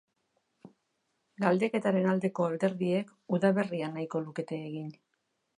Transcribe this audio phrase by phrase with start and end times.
[1.43, 4.93] Galdeketaren aldeko alderdiek udaberrian nahiko lukete egin.